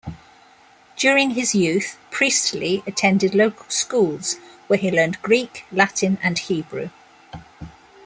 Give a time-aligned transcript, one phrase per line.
[0.97, 6.89] During his youth, Priestley attended local schools where he learned Greek, Latin, and Hebrew.